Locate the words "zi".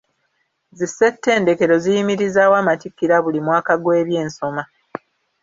0.77-0.85